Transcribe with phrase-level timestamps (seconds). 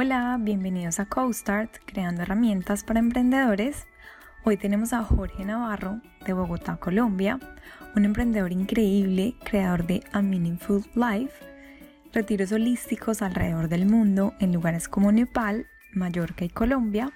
[0.00, 3.88] Hola, bienvenidos a CoStart, creando herramientas para emprendedores.
[4.44, 7.40] Hoy tenemos a Jorge Navarro de Bogotá, Colombia,
[7.96, 11.44] un emprendedor increíble, creador de A Meaningful Life,
[12.12, 17.10] retiros holísticos alrededor del mundo en lugares como Nepal, Mallorca y Colombia,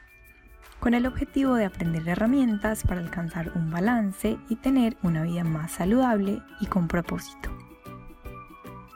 [0.81, 5.71] con el objetivo de aprender herramientas para alcanzar un balance y tener una vida más
[5.71, 7.49] saludable y con propósito.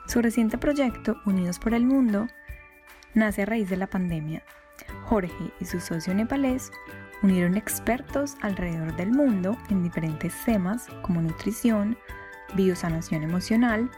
[0.08, 2.26] Su reciente proyecto, Unidos por el Mundo,
[3.16, 4.42] nace a raíz de la pandemia.
[5.04, 6.70] Jorge y su socio nepalés
[7.22, 11.96] unieron expertos alrededor del mundo en diferentes temas como nutrición,
[12.54, 13.90] biosanación emocional,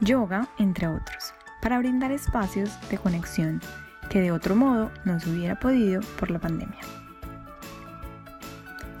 [0.00, 3.60] yoga, entre otros, para brindar espacios de conexión
[4.08, 6.80] que de otro modo no se hubiera podido por la pandemia.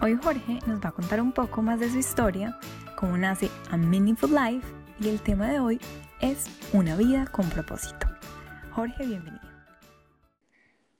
[0.02, 2.58] Hoy Jorge nos va a contar un poco más de su historia,
[2.96, 4.66] cómo nace A Meaningful Life
[5.00, 5.80] y el tema de hoy
[6.20, 8.06] es una vida con propósito.
[8.70, 9.49] Jorge, bienvenido.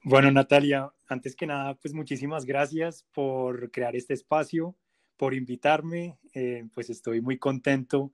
[0.03, 4.75] Bueno, Natalia, antes que nada, pues muchísimas gracias por crear este espacio,
[5.19, 6.19] por invitarme.
[6.33, 8.11] Eh, pues estoy muy contento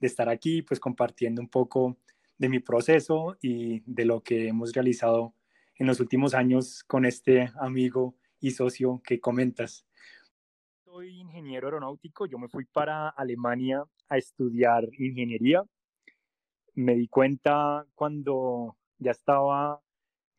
[0.00, 1.96] de estar aquí, pues compartiendo un poco
[2.36, 5.34] de mi proceso y de lo que hemos realizado
[5.76, 9.86] en los últimos años con este amigo y socio que comentas.
[10.84, 15.62] Soy ingeniero aeronáutico, yo me fui para Alemania a estudiar ingeniería.
[16.74, 19.80] Me di cuenta cuando ya estaba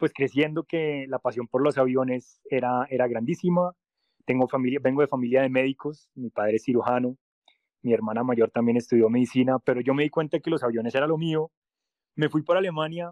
[0.02, 3.75] pues creciendo que la pasión por los aviones era, era grandísima.
[4.25, 7.19] Tengo familia, vengo de familia de médicos, mi padre es cirujano,
[7.83, 11.05] mi hermana mayor también estudió medicina, pero yo me di cuenta que los aviones era
[11.05, 11.52] lo mío.
[12.16, 13.11] Me fui para Alemania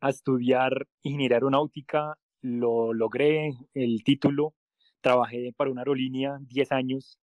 [0.00, 4.54] a estudiar ingeniería aeronáutica, lo logré, el título,
[5.00, 7.18] trabajé para una aerolínea 10 años,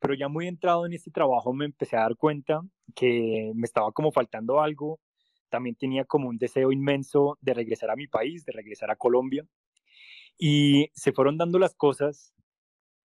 [0.00, 2.60] pero ya muy entrado en este trabajo me empecé a dar cuenta
[2.94, 5.00] que me estaba como faltando algo,
[5.54, 9.46] también tenía como un deseo inmenso de regresar a mi país, de regresar a Colombia.
[10.36, 12.34] Y se fueron dando las cosas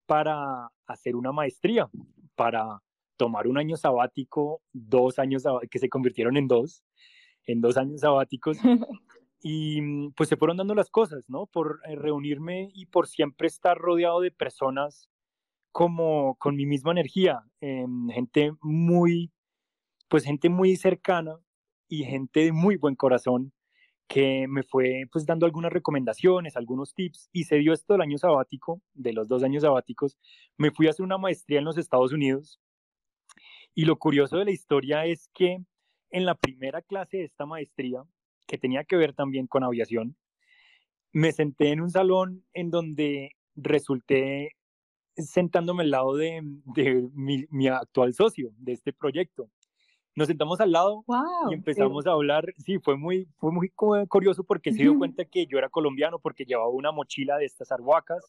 [0.05, 1.89] para hacer una maestría,
[2.35, 2.83] para
[3.17, 6.85] tomar un año sabático, dos años que se convirtieron en dos,
[7.47, 8.59] en dos años sabáticos.
[9.43, 11.47] Y mm, pues se fueron dando las cosas, ¿no?
[11.47, 15.09] Por eh, reunirme y por siempre estar rodeado de personas
[15.73, 19.31] como con mi misma energía, em, gente muy,
[20.09, 21.39] pues gente muy cercana
[21.89, 23.53] y gente de muy buen corazón
[24.09, 28.19] que me fue pues dando algunas recomendaciones, algunos tips y se dio esto del año
[28.19, 30.17] sabático, de los dos años sabáticos,
[30.57, 32.61] me fui a hacer una maestría en los Estados Unidos
[33.75, 35.59] y lo curioso de la historia es que
[36.11, 38.03] en la primera clase de esta maestría,
[38.47, 40.17] que tenía que ver también con aviación,
[41.13, 44.57] me senté en un salón en donde resulté
[45.17, 49.51] sentándome al lado de, de mi, mi actual socio de este proyecto
[50.17, 51.05] nos sentamos al lado
[51.51, 52.53] y empezamos a hablar.
[52.57, 56.47] Sí, fue muy, fue muy curioso porque se dio cuenta que yo era colombiano porque
[56.47, 58.25] llevaba una mochila de estas arhuacas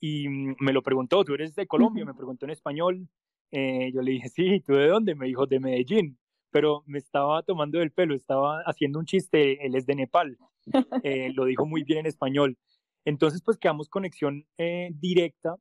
[0.00, 2.04] y mm, me lo preguntó, ¿tú eres de Colombia?
[2.04, 3.08] Me preguntó en español.
[3.50, 5.16] Eh, yo le dije, sí, ¿tú de dónde?
[5.16, 6.16] Me dijo, de Medellín.
[6.52, 10.38] Pero me estaba tomando del pelo, estaba haciendo un chiste, él es de Nepal.
[11.04, 12.58] Eh, lo dijo muy bien en español.
[13.04, 15.56] Entonces, pues quedamos conexión eh, directa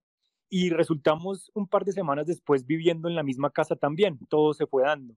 [0.49, 4.17] y resultamos un par de semanas después viviendo en la misma casa también.
[4.29, 5.15] Todo se fue dando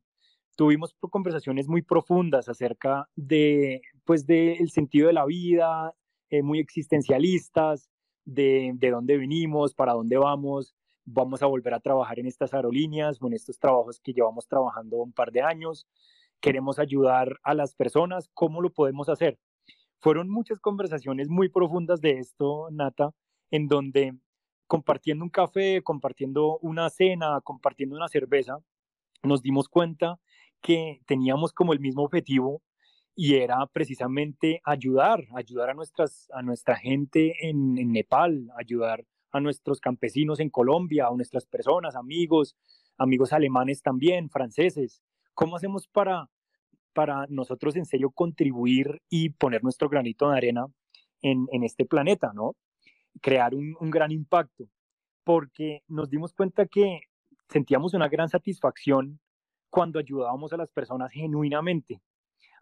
[0.58, 5.94] tuvimos conversaciones muy profundas acerca de, pues, del sentido de la vida,
[6.30, 7.88] eh, muy existencialistas,
[8.24, 10.74] de, de dónde venimos, para dónde vamos,
[11.04, 14.96] vamos a volver a trabajar en estas aerolíneas o en estos trabajos que llevamos trabajando
[14.96, 15.86] un par de años,
[16.40, 19.38] queremos ayudar a las personas, ¿cómo lo podemos hacer?
[20.00, 23.12] Fueron muchas conversaciones muy profundas de esto, Nata,
[23.52, 24.12] en donde
[24.66, 28.58] compartiendo un café, compartiendo una cena, compartiendo una cerveza,
[29.22, 30.18] nos dimos cuenta
[30.60, 32.62] que teníamos como el mismo objetivo
[33.14, 39.80] y era precisamente ayudar, ayudar a, nuestras, a nuestra gente en, Nepal, ayudar a nuestros
[39.80, 42.56] campesinos en Colombia, a nuestras personas, amigos,
[42.96, 45.02] amigos alemanes también, franceses.
[45.34, 46.30] ¿Cómo hacemos para,
[46.92, 50.66] para nosotros en serio contribuir y poner nuestro granito de arena
[51.20, 52.54] en, en este planeta, ¿no?
[53.20, 54.68] Crear un, un gran impacto,
[55.24, 57.00] porque nos dimos cuenta que
[57.48, 59.18] sentíamos una gran satisfacción
[59.70, 62.00] cuando ayudábamos a las personas genuinamente.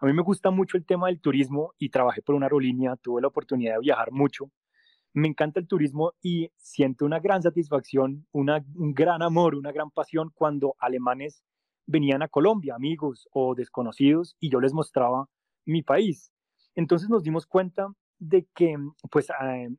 [0.00, 3.22] A mí me gusta mucho el tema del turismo y trabajé por una aerolínea, tuve
[3.22, 4.50] la oportunidad de viajar mucho.
[5.14, 10.30] Me encanta el turismo y siento una gran satisfacción, un gran amor, una gran pasión
[10.34, 11.42] cuando alemanes
[11.86, 15.30] venían a Colombia, amigos o desconocidos, y yo les mostraba
[15.64, 16.32] mi país.
[16.74, 17.88] Entonces nos dimos cuenta
[18.18, 18.76] de que
[19.10, 19.28] pues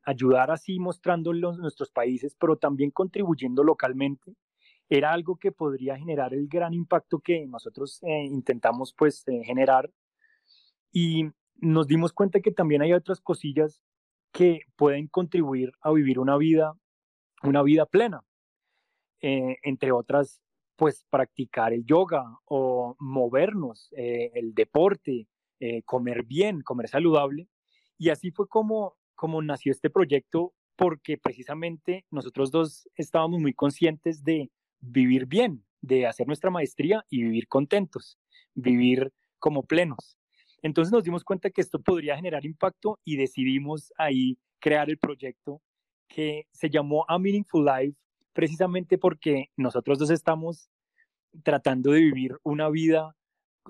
[0.04, 4.34] ayudar así mostrando nuestros países, pero también contribuyendo localmente,
[4.88, 9.90] era algo que podría generar el gran impacto que nosotros eh, intentamos pues eh, generar
[10.90, 11.26] y
[11.56, 13.82] nos dimos cuenta que también hay otras cosillas
[14.32, 16.74] que pueden contribuir a vivir una vida,
[17.42, 18.22] una vida plena.
[19.20, 20.40] Eh, entre otras,
[20.76, 25.26] pues practicar el yoga o movernos, el deporte,
[25.84, 27.48] comer bien, comer saludable.
[27.98, 34.22] Y así fue como, como nació este proyecto, porque precisamente nosotros dos estábamos muy conscientes
[34.22, 38.18] de vivir bien, de hacer nuestra maestría y vivir contentos,
[38.54, 40.18] vivir como plenos.
[40.62, 45.62] Entonces nos dimos cuenta que esto podría generar impacto y decidimos ahí crear el proyecto
[46.08, 47.96] que se llamó A Meaningful Life,
[48.32, 50.70] precisamente porque nosotros dos estamos
[51.42, 53.14] tratando de vivir una vida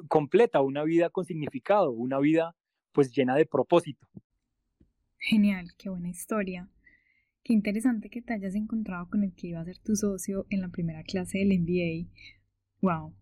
[0.09, 2.55] completa, una vida con significado, una vida
[2.93, 4.07] pues llena de propósito.
[5.19, 6.69] Genial, qué buena historia.
[7.49, 10.61] Qué interesante que te hayas encontrado con el que iba a ser tu socio en
[10.61, 12.07] la primera clase del MBA.
[12.83, 13.15] Wow,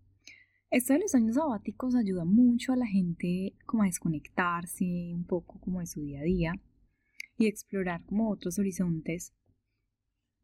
[0.69, 5.61] esto de los años sabáticos ayuda mucho a la gente como a desconectarse un poco
[5.61, 6.53] como de su día a día
[7.39, 9.33] y explorar como otros horizontes.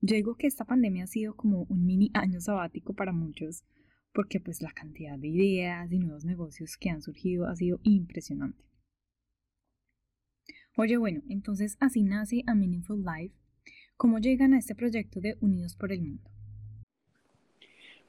[0.01, 3.65] Yo digo que esta pandemia ha sido como un mini año sabático para muchos
[4.15, 8.63] porque pues la cantidad de ideas y nuevos negocios que han surgido ha sido impresionante.
[10.77, 13.42] Oye, bueno, entonces así nace a Meaningful Life.
[13.97, 16.31] ¿Cómo llegan a este proyecto de Unidos por el Mundo?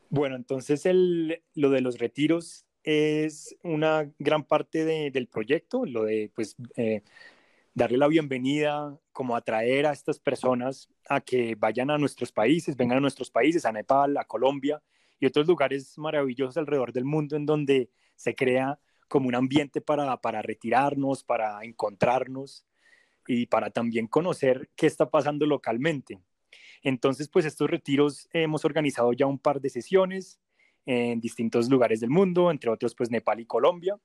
[0.10, 6.32] Bueno, entonces el, lo de los retiros es una gran parte del proyecto, lo de
[6.36, 7.02] pues eh,
[7.74, 12.98] darle la bienvenida, como atraer a estas personas a que vayan a nuestros países, vengan
[12.98, 14.82] a nuestros países, a Nepal, a Colombia
[15.20, 20.18] y otros lugares maravillosos alrededor del mundo en donde se crea como un ambiente para,
[20.18, 22.66] para retirarnos, para encontrarnos
[23.28, 26.20] y para también conocer qué está pasando localmente.
[26.82, 30.40] Entonces, pues estos retiros hemos organizado ya un par de sesiones
[30.86, 33.98] en distintos lugares del mundo, entre otros pues Nepal y Colombia,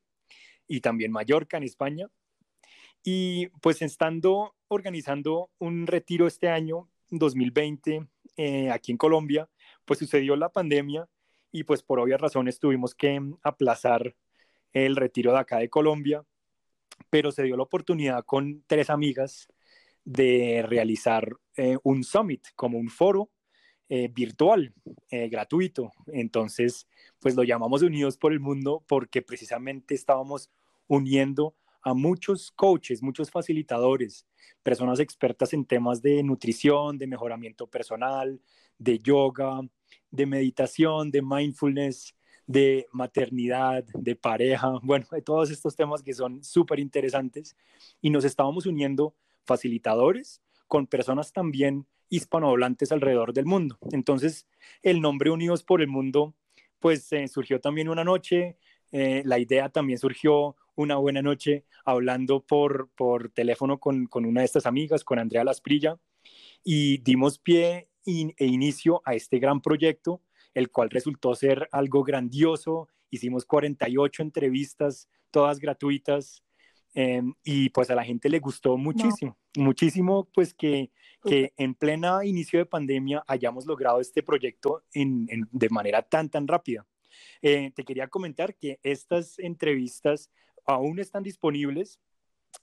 [0.69, 2.09] y también Mallorca en España.
[3.03, 8.07] Y pues estando organizando un retiro este año, 2020,
[8.37, 9.49] eh, aquí en Colombia,
[9.85, 11.09] pues sucedió la pandemia
[11.51, 14.15] y pues por obvias razones tuvimos que aplazar
[14.73, 16.25] el retiro de acá de Colombia,
[17.11, 19.49] pero se dio la oportunidad con tres amigas
[20.05, 23.31] de realizar eh, un summit como un foro
[23.91, 24.75] eh, virtual,
[25.11, 25.93] eh, gratuito.
[26.09, 26.87] Entonces,
[27.19, 30.51] pues lo llamamos Unidos por el Mundo porque precisamente estábamos
[30.87, 34.27] uniendo a muchos coaches, muchos facilitadores,
[34.63, 38.41] personas expertas en temas de nutrición, de mejoramiento personal,
[38.79, 39.61] de yoga,
[40.11, 42.15] de meditación, de mindfulness,
[42.49, 47.55] de maternidad, de pareja, bueno, de todos estos temas que son súper interesantes
[48.01, 49.15] y nos estábamos uniendo
[49.45, 53.79] facilitadores con personas también hispanohablantes alrededor del mundo.
[53.93, 54.49] Entonces,
[54.83, 56.35] el nombre Unidos por el Mundo,
[56.79, 58.57] pues eh, surgió también una noche,
[58.93, 64.41] eh, la idea también surgió una buena noche hablando por, por teléfono con, con una
[64.41, 65.99] de estas amigas, con Andrea Lasprilla,
[66.65, 70.23] y dimos pie e inicio a este gran proyecto,
[70.55, 72.89] el cual resultó ser algo grandioso.
[73.11, 76.43] Hicimos 48 entrevistas, todas gratuitas,
[76.95, 80.91] Em, y pues a la gente le gustó muchísimo, muchísimo pues que,
[81.23, 86.49] que en plena inicio de pandemia hayamos logrado este proyecto en, de manera tan, tan
[86.49, 86.87] rápida.
[87.43, 90.31] Eh, te quería comentar que estas entrevistas
[90.65, 92.01] aún están disponibles,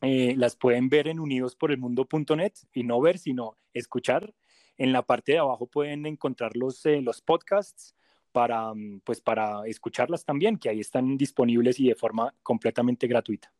[0.01, 4.33] eh, las pueden ver en unidosporelmundo.net y no ver, sino escuchar.
[4.77, 7.95] En la parte de abajo pueden encontrar los, eh, los podcasts
[8.31, 13.53] para, mm, pues para escucharlas también, que ahí están disponibles y de forma completamente gratuita.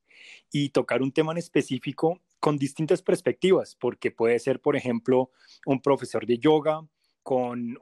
[0.50, 5.30] y tocar un tema en específico con distintas perspectivas, porque puede ser, por ejemplo,
[5.66, 6.82] un profesor de yoga,
[7.22, 7.76] con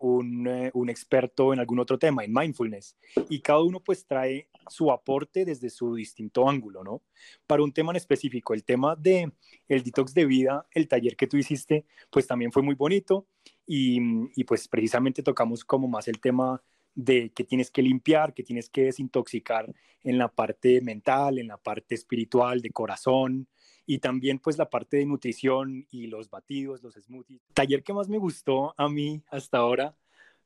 [0.47, 2.97] eh, un, experto en algún otro tema, en mindfulness,
[3.29, 7.03] y cada uno pues trae su aporte desde su distinto ángulo, ¿no?
[7.47, 9.33] Para un tema en específico, el tema de
[9.69, 13.27] el detox de vida, el taller que tú hiciste, pues también fue muy bonito
[13.67, 14.01] y,
[14.35, 16.63] y pues precisamente tocamos como más el tema
[16.95, 19.73] de que tienes que limpiar, que tienes que desintoxicar
[20.03, 23.47] en la parte mental, en la parte espiritual, de corazón,
[23.91, 27.41] y también pues la parte de nutrición y los batidos, los smoothies.
[27.49, 29.97] El taller que más me gustó a mí hasta ahora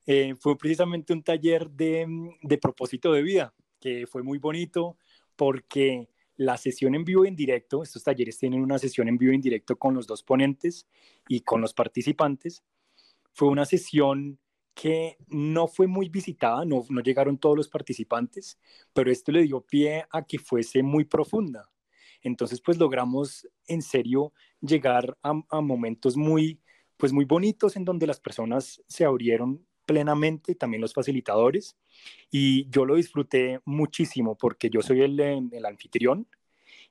[0.06, 2.06] eh, fue precisamente un taller de,
[2.40, 4.96] de propósito de vida, que fue muy bonito
[5.34, 9.40] porque la sesión en vivo en directo, estos talleres tienen una sesión en vivo en
[9.40, 10.86] directo con los dos ponentes
[11.26, 12.62] y con los participantes,
[13.32, 14.38] fue una sesión
[14.72, 18.56] que no fue muy visitada, no, no llegaron todos los participantes,
[18.92, 21.71] pero esto le dio pie a que fuese muy profunda.
[22.22, 26.60] Entonces, pues logramos en serio llegar a, a momentos muy,
[26.96, 31.76] pues muy bonitos en donde las personas se abrieron plenamente, también los facilitadores,
[32.30, 36.26] y yo lo disfruté muchísimo porque yo soy el, eh, el, anfitrión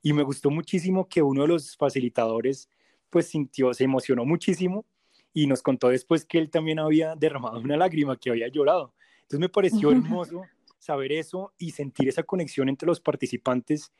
[0.01, 2.69] y me gustó muchísimo que uno de los facilitadores
[3.09, 4.85] pues sintió, se emocionó muchísimo
[5.33, 8.93] y nos contó después que él también había derramado una lágrima, que había llorado.
[9.21, 10.43] Entonces me pareció hermoso
[10.77, 13.91] saber eso y sentir esa conexión entre los participantes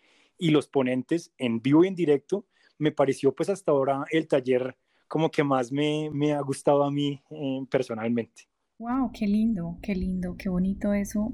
[0.41, 2.47] y los ponentes en vivo y en directo.
[2.79, 4.75] Me pareció pues hasta ahora el taller
[5.07, 8.49] como que más me, me ha gustado a mí eh, personalmente.
[8.79, 11.31] Wow, qué lindo, qué lindo, qué bonito eso.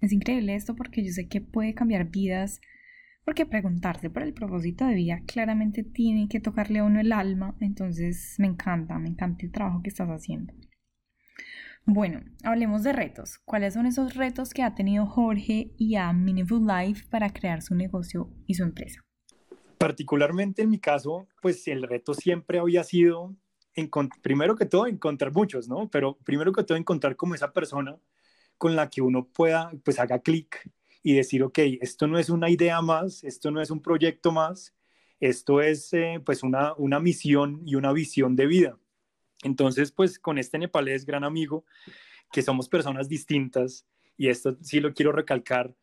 [0.00, 2.62] Es increíble esto porque yo sé que puede cambiar vidas,
[3.26, 7.54] porque preguntarse por el propósito de vida claramente tiene que tocarle a uno el alma,
[7.60, 10.54] entonces me encanta, me encanta el trabajo que estás haciendo.
[11.86, 13.38] Bueno, hablemos de retos.
[13.44, 17.74] ¿Cuáles son esos retos que ha tenido Jorge y a Meaningful Life para crear su
[17.74, 19.00] negocio y su empresa?
[19.78, 23.34] Particularmente en mi caso, pues el reto siempre había sido
[24.22, 25.88] primero que todo, encontrar muchos, ¿no?
[25.90, 27.96] Pero primero que todo, encontrar como esa persona
[28.58, 30.70] con la que uno pueda, pues haga clic
[31.02, 34.74] y decir, ok, esto no es una idea más, esto no es un proyecto más,
[35.18, 38.78] esto es eh, pues una, una misión y una visión de vida.
[39.42, 41.64] Entonces, pues con este nepalés gran amigo,
[42.32, 45.74] que somos personas distintas, y esto sí lo quiero recalcar,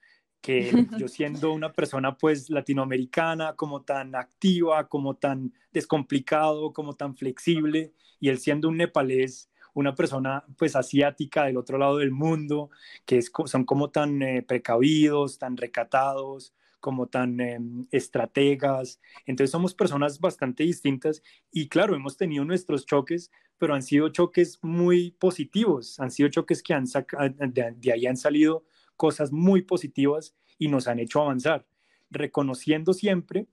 [0.41, 7.15] que yo siendo una persona pues latinoamericana, como tan activa, como tan descomplicado, como tan
[7.15, 12.71] flexible, y él siendo un nepalés, una persona pues asiática del otro lado del mundo,
[13.05, 17.59] que es, son como tan eh, precavidos, tan recatados, como tan eh,
[17.91, 18.99] estrategas.
[19.25, 24.59] Entonces somos personas bastante distintas y claro, hemos tenido nuestros choques, pero han sido choques
[24.61, 28.65] muy positivos, han sido choques que han de, de ahí han salido
[28.95, 31.65] cosas muy positivas y nos han hecho avanzar,
[32.09, 33.47] reconociendo siempre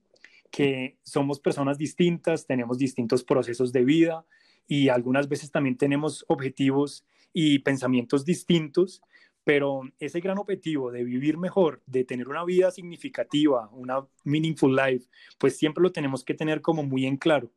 [0.51, 4.25] que somos personas distintas, tenemos distintos procesos de vida
[4.69, 9.03] y algunas veces también tenemos objetivos y pensamientos distintos,
[9.45, 15.07] pero ese gran objetivo de vivir mejor, de tener una vida significativa, una meaningful life,
[15.39, 17.53] pues siempre lo tenemos que tener como muy en claro.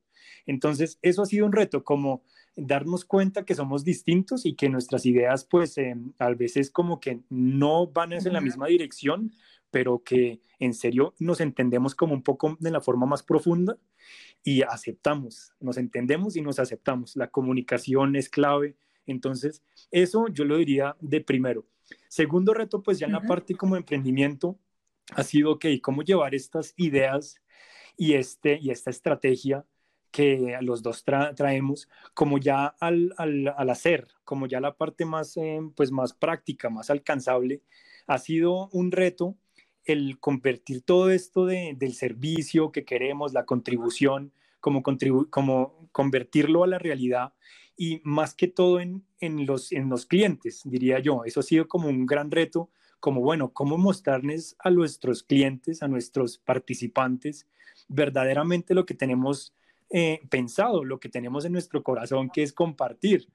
[0.46, 2.24] Entonces, eso ha sido un reto, como
[2.56, 7.22] darnos cuenta que somos distintos y que nuestras ideas pues eh, a veces como que
[7.30, 9.32] no van en la misma dirección,
[9.70, 13.78] pero que en serio nos entendemos como un poco de la forma más profunda
[14.44, 17.16] y aceptamos, nos entendemos y nos aceptamos.
[17.16, 18.76] La comunicación es clave.
[19.06, 21.66] Entonces, eso yo lo diría de primero.
[22.08, 24.58] Segundo reto, pues ya en la parte como emprendimiento,
[25.16, 27.42] ha sido, ok, ¿cómo llevar estas ideas
[27.96, 29.66] y, este, y esta estrategia
[30.12, 35.38] que los dos traemos, como ya al, al, al, hacer, como ya la parte más,
[35.38, 37.62] eh, pues más práctica, más alcanzable,
[38.08, 39.38] ha sido un reto
[39.86, 44.84] el convertir todo esto de, del servicio que queremos, la contribución, como,
[45.30, 47.34] como convertirlo a la realidad
[47.78, 51.24] y más que todo en, en, los, en los clientes, diría yo.
[51.24, 55.88] Eso ha sido como un gran reto, como bueno, cómo mostrarles a nuestros clientes, a
[55.88, 57.48] nuestros participantes,
[57.88, 59.54] verdaderamente lo que tenemos
[59.92, 63.30] eh, pensado, lo que tenemos en nuestro corazón, que es compartir.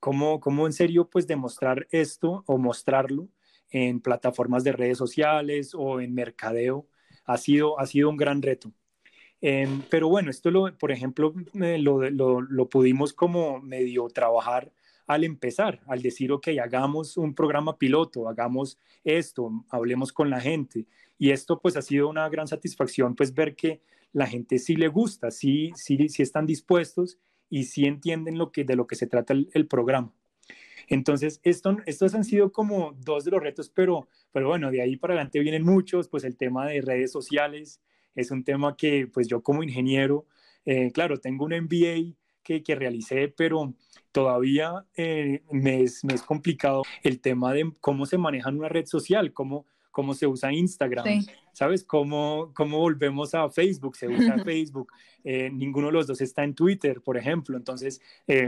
[0.00, 3.28] ¿Cómo, cómo en serio pues demostrar esto o mostrarlo
[3.70, 6.88] en plataformas de redes sociales o en mercadeo?
[7.24, 8.72] Ha sido, ha sido un gran reto.
[9.44, 14.72] Em, pero bueno, esto, lo, por ejemplo, lo, lo, pudimos como medio trabajar
[15.08, 20.86] al empezar, al decir, ok, hagamos un programa piloto, hagamos esto, hablemos con la gente.
[21.18, 23.82] Y esto pues ha sido una gran satisfacción, pues ver que
[24.12, 27.18] la gente sí le gusta, sí, sí, sí están dispuestos
[27.50, 30.14] y sí entienden lo que, de lo que se trata el, el programa.
[30.86, 34.96] Entonces, esto, estos han sido como dos de los retos, pero, pero bueno, de ahí
[34.96, 37.80] para adelante vienen muchos, pues el tema de redes sociales
[38.14, 40.26] es un tema que pues yo como ingeniero,
[40.64, 43.74] eh, claro, tengo un MBA que, que realicé, pero
[44.10, 48.86] todavía eh, me, es, me, es, complicado el tema de cómo se maneja una red
[48.86, 51.84] social, cómo, cómo se usa Instagram, ¿sabes?
[51.84, 54.92] Cómo, cómo volvemos a Facebook, se usa Facebook,
[55.24, 58.00] eh, ninguno de los dos está en Twitter, por ejemplo, entonces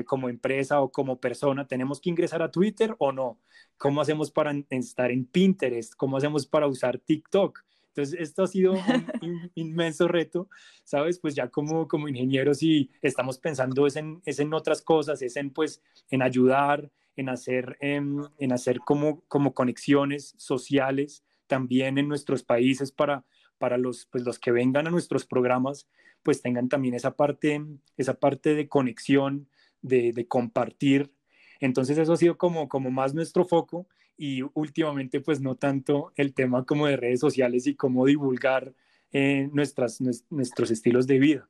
[0.06, 3.38] como empresa o como persona, ¿tenemos que ingresar a Twitter o no?
[3.76, 5.94] ¿Cómo hacemos para estar en Pinterest?
[5.94, 7.64] ¿Cómo hacemos para usar TikTok?
[7.96, 10.48] Entonces, esto ha sido un, inmenso reto,
[10.82, 11.20] ¿sabes?
[11.20, 15.36] Pues ya como, como ingenieros y estamos pensando es en, es en otras cosas, es
[15.36, 22.08] en, pues, en ayudar, en hacer, en, en hacer como, como conexiones sociales también en
[22.08, 23.24] nuestros países para,
[23.58, 25.86] para los, pues, los que vengan a nuestros programas,
[26.24, 27.64] pues tengan también esa parte,
[27.96, 29.48] esa parte de conexión,
[29.82, 31.12] de, de compartir.
[31.60, 33.86] Entonces eso ha sido como, como más nuestro foco
[34.16, 38.74] y últimamente pues no tanto el tema como de redes sociales y cómo divulgar
[39.12, 41.48] eh, nuestras, nuestros estilos de vida.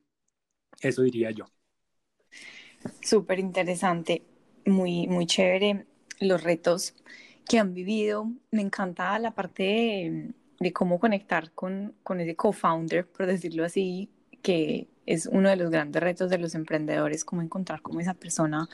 [0.81, 1.45] Eso diría yo.
[3.01, 4.23] Súper interesante,
[4.65, 5.85] muy, muy chévere
[6.19, 6.95] los retos
[7.47, 8.31] que han vivido.
[8.51, 14.09] Me encanta la parte de, cómo conectar con, con ese co-founder, por decirlo así,
[14.41, 18.67] que es uno de los grandes retos de los emprendedores, cómo encontrar como esa persona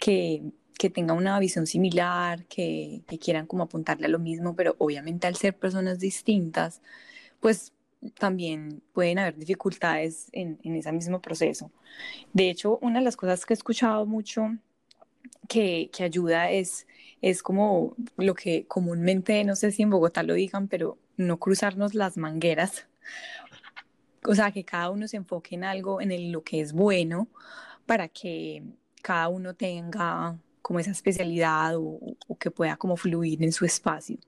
[0.00, 0.42] que
[0.80, 5.36] que tenga una visión similar, que, quieran como apuntarle a lo mismo, pero obviamente al
[5.36, 6.80] ser personas distintas,
[7.38, 7.74] pues
[8.18, 11.70] también pueden haber dificultades en, ese mismo proceso.
[12.32, 14.56] De hecho, una de las cosas que he escuchado mucho
[15.50, 16.86] que, ayuda es,
[17.20, 21.94] es como lo que comúnmente, no sé si en Bogotá lo digan, pero no cruzarnos
[21.94, 22.86] las mangueras.
[24.24, 27.28] O sea, que cada uno se enfoque en algo, en lo que es bueno,
[27.84, 28.62] para que
[29.02, 34.18] cada uno tenga como esa especialidad o, que pueda como fluir en su espacio.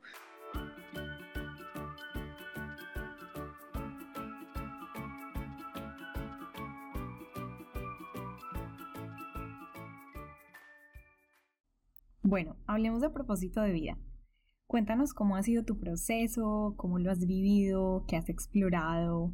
[12.23, 13.99] Bueno, hablemos de propósito de vida.
[14.67, 19.33] Cuéntanos cómo ha sido tu proceso, cómo lo has vivido, qué has explorado.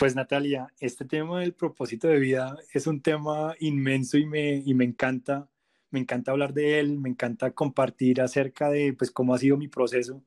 [0.00, 4.72] Pues Natalia, este tema del propósito de vida es un tema inmenso y me, y
[4.72, 5.50] me encanta
[5.90, 9.68] me encanta hablar de él, me encanta compartir acerca de pues cómo ha sido mi
[9.68, 10.24] proceso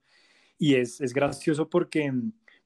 [0.60, 2.14] y es, es gracioso porque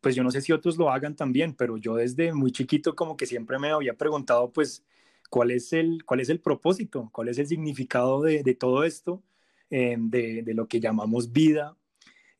[0.01, 3.15] pues yo no sé si otros lo hagan también, pero yo desde muy chiquito como
[3.15, 4.83] que siempre me había preguntado pues
[5.29, 9.23] cuál es el, cuál es el propósito, cuál es el significado de, de todo esto,
[9.69, 11.77] eh, de, de, lo que llamamos vida.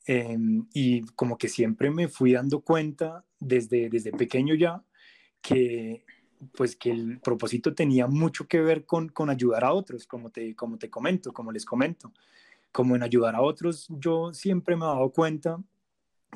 [0.08, 0.38] Eh,
[0.74, 4.82] y como que siempre me fui dando cuenta desde, desde pequeño ya
[5.42, 6.06] que
[6.54, 10.56] pues que el propósito tenía mucho que ver con, con ayudar a otros, como te,
[10.56, 12.14] como te comento, como les comento.
[12.72, 15.62] Como en ayudar a otros, yo siempre me he dado cuenta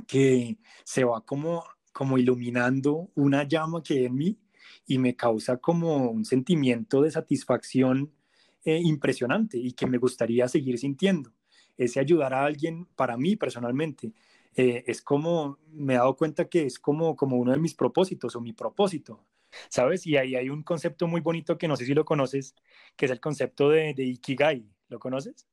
[0.07, 4.39] que se va como, como iluminando una llama que hay en mí
[4.87, 8.11] y me causa como un sentimiento de satisfacción
[8.63, 11.31] eh, impresionante y que me gustaría seguir sintiendo.
[11.77, 14.13] Ese ayudar a alguien, para mí personalmente,
[14.55, 18.35] eh, es como, me he dado cuenta que es como, como uno de mis propósitos
[18.35, 19.25] o mi propósito.
[19.69, 20.05] ¿sabes?
[20.07, 22.55] Y ahí hay un concepto muy bonito que no sé si lo conoces,
[22.95, 24.65] que es el concepto de, Ikigai.
[24.89, 25.47] ¿Lo conoces?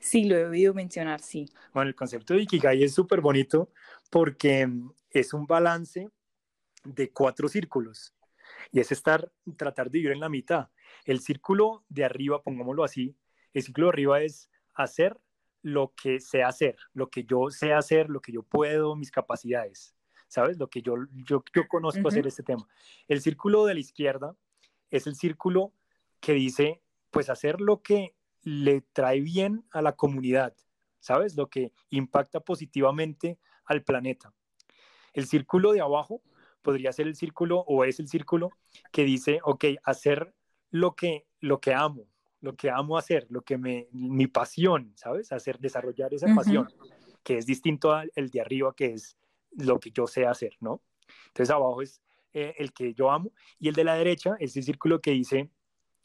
[0.00, 1.48] Sí, lo he oído mencionar, sí.
[1.72, 3.70] Bueno, el concepto de Ikigai es súper bonito
[4.10, 4.68] porque
[5.10, 6.08] es un balance
[6.84, 8.14] de cuatro círculos
[8.72, 10.70] y es estar, tratar de vivir en la mitad.
[11.04, 13.16] El círculo de arriba, pongámoslo así,
[13.52, 15.18] el círculo de arriba es hacer
[15.62, 19.94] lo que sé hacer, lo que yo sé hacer, lo que yo puedo, mis capacidades.
[20.34, 20.58] ¿sabes?
[20.58, 22.66] Lo que yo, yo, yo conozco hacer este tema.
[23.06, 24.34] El círculo de la izquierda
[24.90, 25.72] es el círculo
[26.18, 26.82] que dice,
[27.12, 30.56] pues hacer lo que le trae bien a la comunidad,
[30.98, 31.36] ¿sabes?
[31.36, 34.34] Lo que impacta positivamente al planeta.
[35.12, 36.20] El círculo de abajo
[36.62, 38.50] podría ser el círculo o es el círculo
[38.90, 40.34] que dice, ok, hacer
[40.70, 42.08] lo que, lo que amo,
[42.44, 45.32] lo que amo hacer, lo que me, mi pasión, ¿sabes?
[45.32, 46.68] Hacer, desarrollar esa pasión,
[47.22, 49.16] que es distinto al de arriba, que es
[49.52, 50.82] lo que yo sé hacer, ¿no?
[51.28, 52.02] Entonces abajo es
[52.34, 55.50] eh, el que yo amo y el de la derecha es el círculo que dice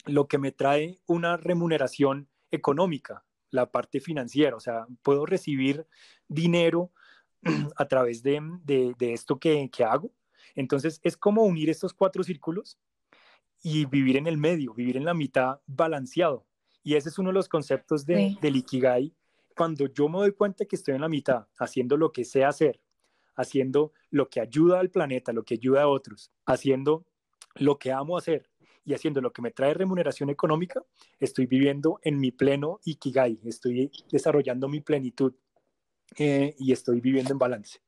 [0.06, 5.86] lo que me trae una remuneración económica, la parte financiera, o sea, puedo recibir
[6.30, 6.92] dinero
[7.76, 10.12] a través de, de, esto que, que, hago.
[10.56, 12.80] Entonces es como unir estos cuatro círculos
[13.62, 16.46] y vivir en el medio, vivir en la mitad balanceado.
[16.84, 19.14] Y ese es uno de los conceptos de, del Ikigai.
[19.56, 22.82] Cuando yo me doy cuenta que estoy en la mitad, haciendo lo que sé hacer,
[23.36, 27.06] haciendo lo que ayuda al planeta, lo que ayuda a otros, haciendo
[27.56, 28.50] lo que amo hacer
[28.86, 30.82] y haciendo lo que me trae remuneración económica,
[31.20, 35.34] estoy viviendo en mi pleno ikigai, estoy desarrollando mi plenitud
[36.18, 37.80] eh, y estoy viviendo en balance.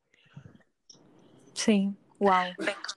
[1.54, 2.54] Sí, wow,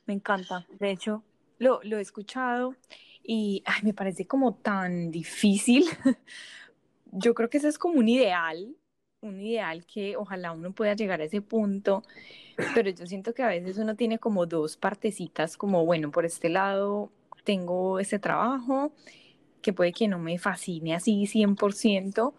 [0.07, 0.67] me encanta.
[0.79, 1.23] De hecho,
[1.59, 2.75] lo, lo he escuchado
[3.23, 5.85] y me parece como tan difícil.
[7.13, 8.77] Yo creo que ese es como un ideal
[9.25, 12.03] un ideal que ojalá uno pueda llegar a ese punto,
[12.75, 16.49] pero yo siento que a veces uno tiene como dos partecitas, como bueno, por este
[16.49, 17.11] lado
[17.43, 18.93] tengo ese trabajo
[19.63, 22.35] que puede que no me fascine así 100%,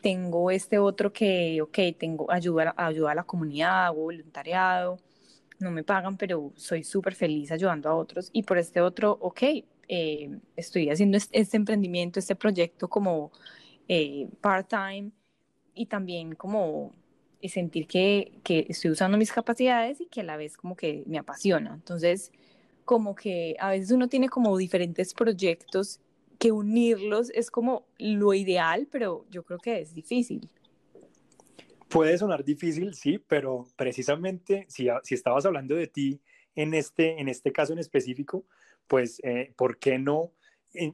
[0.00, 4.98] tengo este otro que, ok, tengo ayuda, ayuda a la comunidad, hago voluntariado,
[5.64, 9.42] no me pagan, pero soy súper feliz ayudando a otros, y por este otro, ok,
[9.88, 13.32] eh, estoy haciendo este, emprendimiento, este proyecto como
[13.88, 15.10] eh, part-time,
[15.74, 16.92] y también como
[17.42, 21.18] sentir que, que estoy usando mis capacidades y que a la vez como que me
[21.18, 21.74] apasiona.
[21.74, 22.32] Entonces,
[22.84, 26.00] como que a veces uno tiene como diferentes proyectos
[26.38, 30.48] que unirlos es como lo ideal, pero yo creo que es difícil.
[31.94, 36.20] Puede sonar difícil, sí, pero precisamente si, si estabas hablando de ti
[36.56, 38.44] en este, en este caso en específico,
[38.88, 40.32] pues, eh, ¿por qué no?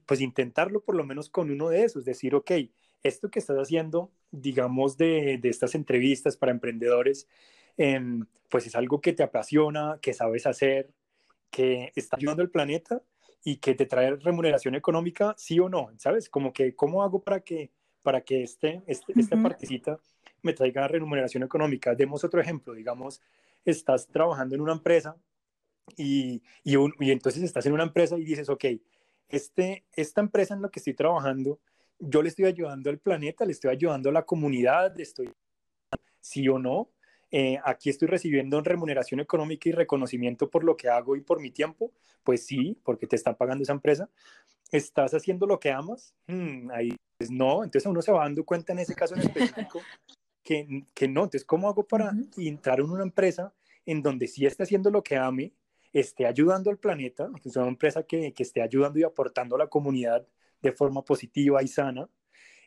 [0.04, 2.50] Pues intentarlo por lo menos con uno de esos, decir, ok,
[3.02, 7.26] esto que estás haciendo, digamos, de, de estas entrevistas para emprendedores,
[7.78, 10.90] em, pues es algo que te apasiona, que sabes hacer,
[11.50, 13.00] que está ayudando al planeta
[13.42, 16.28] y que te trae remuneración económica, sí o no, ¿sabes?
[16.28, 17.70] Como que, ¿cómo hago para que,
[18.02, 19.98] para que este, este, esta partecita
[20.42, 21.94] me traiga remuneración económica?
[21.94, 23.20] Demos otro ejemplo, digamos,
[23.64, 25.16] estás trabajando en una empresa
[25.96, 26.76] y, y,
[27.10, 28.64] entonces estás en una empresa y dices, ok,
[29.28, 31.60] este, esta empresa en la que estoy trabajando
[32.00, 35.30] yo le estoy ayudando al planeta, le estoy ayudando a la comunidad, le estoy,
[36.20, 36.90] sí o no,
[37.30, 41.50] eh, aquí estoy recibiendo remuneración económica y reconocimiento por lo que hago y por mi
[41.50, 41.92] tiempo,
[42.24, 44.08] pues sí, porque te están pagando esa empresa.
[44.72, 46.14] ¿Estás haciendo lo que amas?
[46.26, 49.82] Hmm, ahí pues no, entonces uno se va dando cuenta en ese caso en específico
[50.50, 53.54] que, que no, entonces ¿cómo hago para entrar en una empresa
[53.86, 55.52] en donde sí esté haciendo lo que ame,
[55.92, 59.60] esté ayudando al planeta, que es una empresa que, que esté ayudando y aportando a
[59.60, 60.26] la comunidad
[60.60, 62.10] de forma positiva y sana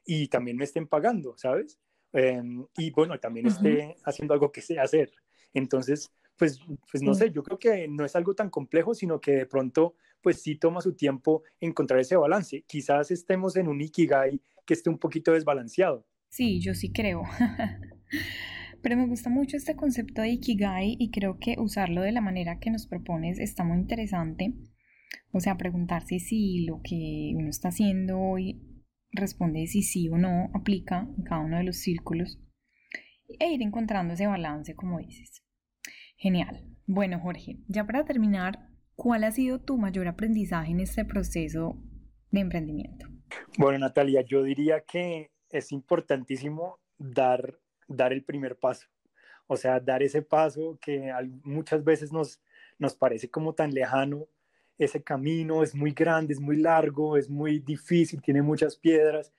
[0.05, 1.77] y también me estén pagando, ¿sabes?
[2.13, 5.11] Em, y bueno, también esté haciendo algo que sé hacer.
[5.53, 9.31] Entonces, pues, pues no sé, yo creo que no es algo tan complejo, sino que
[9.33, 12.63] de pronto, pues sí toma su tiempo encontrar ese balance.
[12.65, 16.05] Quizás estemos en un ikigai que esté un poquito desbalanceado.
[16.33, 17.23] Sí, yo sí creo.
[18.81, 22.59] Pero me gusta mucho este concepto de ikigai y creo que usarlo de la manera
[22.59, 24.53] que nos propones está muy interesante
[25.31, 28.61] o sea, preguntarse si lo que uno está haciendo hoy
[29.11, 32.39] responde si sí o no aplica en cada uno de los círculos
[33.39, 35.43] e ir encontrando ese balance, como dices.
[36.17, 36.65] Genial.
[36.85, 41.81] Bueno, Jorge, ya para terminar, ¿cuál ha sido tu mayor aprendizaje en este proceso
[42.31, 43.07] de emprendimiento?
[43.57, 48.87] Bueno, Natalia, yo diría que es importantísimo dar, dar el primer paso.
[49.47, 51.13] O sea, dar ese paso que
[51.43, 52.41] muchas veces nos,
[52.79, 54.27] nos parece como tan lejano,
[54.77, 59.31] ese camino es muy grande, es muy largo, es muy difícil, tiene muchas piedras,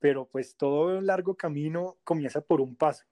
[0.00, 3.04] pero pues todo largo camino comienza por un paso.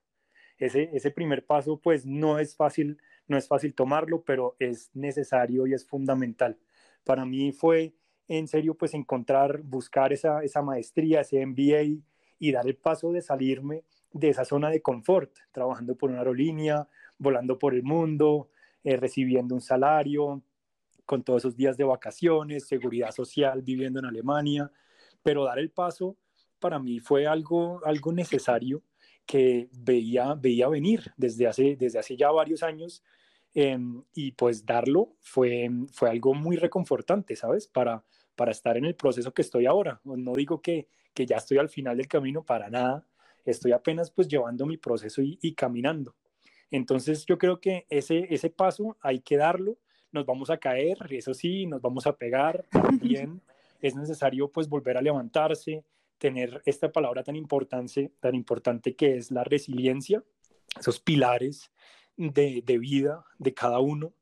[0.59, 5.67] Ese, ese primer paso pues no es fácil, no es fácil tomarlo, pero es necesario
[5.69, 6.59] y es fundamental.
[7.05, 7.95] Para mí fue
[8.27, 12.03] en serio pues encontrar, buscar esa, esa maestría, ese MBA
[12.39, 16.89] y dar el paso de salirme de esa zona de confort, trabajando por una aerolínea,
[17.19, 18.51] volando por el mundo,
[18.85, 20.43] eh, recibiendo un salario,
[21.05, 24.71] con todos esos días de vacaciones, seguridad social, viviendo en Alemania,
[25.23, 26.17] pero dar el paso
[26.59, 28.83] para mí fue algo, algo necesario
[29.25, 33.03] que veía, veía venir desde hace, desde hace ya varios años
[33.55, 37.67] em, y pues darlo fue, fue algo muy reconfortante, ¿sabes?
[37.67, 38.05] Para,
[38.37, 40.01] para estar en el proceso que estoy ahora.
[40.05, 43.05] No digo que, que ya estoy al final del camino para nada,
[43.45, 46.15] estoy apenas pues llevando mi proceso y, y caminando.
[46.71, 49.79] Entonces yo creo que ese, ese paso hay que darlo
[50.13, 53.43] nos vamos a caer, eso sí, nos vamos a pegar, también
[53.81, 55.85] es necesario pues volver a levantarse,
[56.19, 60.23] tener esta palabra tan importante, tan importante que es la resiliencia,
[60.79, 61.73] esos pilares
[62.17, 64.13] de, de vida de cada uno,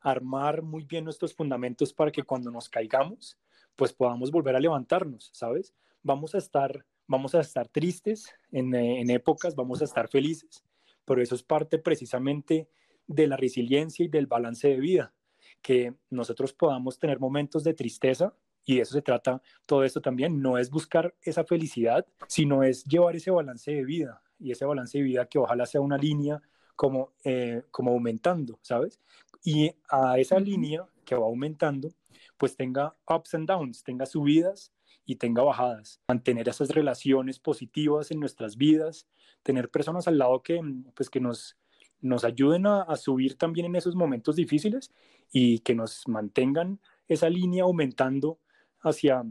[0.00, 3.38] armar muy bien nuestros fundamentos para que cuando nos caigamos,
[3.76, 5.74] pues podamos volver a levantarnos, ¿sabes?
[6.02, 10.64] Vamos a estar, vamos a estar tristes en, en épocas, vamos a estar felices,
[11.04, 12.68] pero eso es parte precisamente
[13.06, 15.14] de la resiliencia y del balance de vida
[15.62, 18.34] que nosotros podamos tener momentos de tristeza
[18.64, 22.84] y de eso se trata todo esto también, no es buscar esa felicidad, sino es
[22.84, 26.40] llevar ese balance de vida y ese balance de vida que ojalá sea una línea
[26.76, 29.00] como, eh, como aumentando, ¿sabes?
[29.42, 31.88] Y a esa línea que va aumentando,
[32.36, 34.72] pues tenga ups and downs, tenga subidas
[35.08, 39.08] y tenga bajadas, mantener esas relaciones positivas en nuestras vidas,
[39.42, 40.60] tener personas al lado que,
[40.94, 41.56] pues, que nos,
[42.02, 44.92] nos ayuden a, subir también en esos momentos difíciles
[45.32, 48.38] y que nos mantengan esa línea aumentando
[48.80, 49.24] hacia,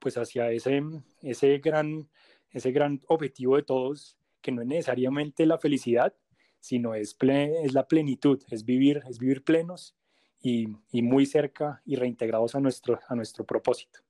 [0.00, 0.82] pues hacia ese,
[1.20, 2.08] ese, gran,
[2.50, 6.14] ese gran objetivo de todos, que no es necesariamente la felicidad,
[6.58, 9.94] sino es, es la plenitud, es vivir, es vivir plenos
[10.40, 14.00] y, y, muy cerca y reintegrados a nuestro, a nuestro propósito.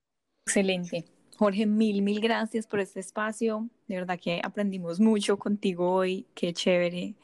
[0.46, 1.04] Excelente.
[1.36, 3.68] Jorge, mil, mil gracias por este espacio.
[3.88, 6.26] De verdad que aprendimos mucho contigo hoy.
[6.34, 7.14] Qué chévere.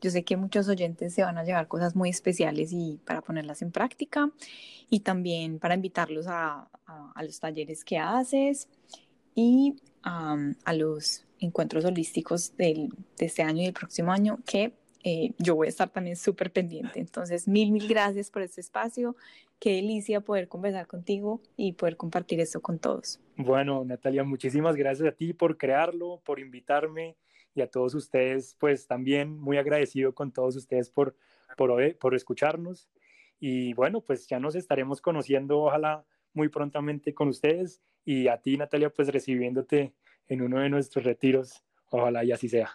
[0.00, 3.62] Yo sé que muchos oyentes se van a llevar cosas muy especiales y para ponerlas
[3.62, 4.30] en práctica
[4.90, 8.68] y también para invitarlos a, a, los talleres que haces
[9.34, 14.72] y a los encuentros holísticos del, de este año y el próximo año que
[15.04, 17.00] eh, yo voy a estar también súper pendiente.
[17.00, 19.16] Entonces, mil, mil gracias por este espacio.
[19.58, 23.20] Qué delicia poder conversar contigo y poder compartir esto con todos.
[23.36, 27.16] Bueno, Natalia, muchísimas gracias a ti por crearlo, por invitarme
[27.54, 31.16] y a todos ustedes, pues también muy agradecido con todos ustedes por,
[31.56, 32.88] por, escucharnos.
[33.40, 38.56] Y bueno, pues ya nos estaremos conociendo, ojalá muy prontamente con ustedes y a ti,
[38.56, 39.92] Natalia, pues recibiéndote
[40.28, 41.64] en uno de nuestros retiros.
[41.90, 42.70] Ojalá y así sea.